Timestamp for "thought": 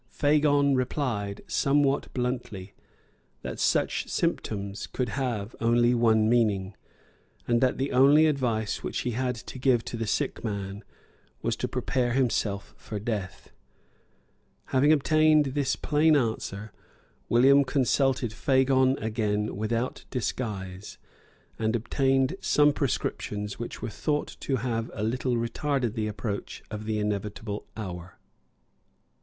23.91-24.35